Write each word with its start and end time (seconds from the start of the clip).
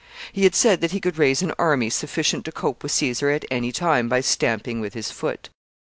He 0.33 0.45
had 0.45 0.55
said 0.55 0.81
that 0.81 0.89
he 0.93 0.99
could 0.99 1.19
raise 1.19 1.43
an 1.43 1.53
army 1.59 1.91
sufficient 1.91 2.43
to 2.45 2.51
cope 2.51 2.81
with 2.81 2.91
Caesar 2.91 3.29
at 3.29 3.45
any 3.51 3.71
time 3.71 4.09
by 4.09 4.21
stamping 4.21 4.81
with 4.81 4.95
his 4.95 5.11
foot. 5.11 5.49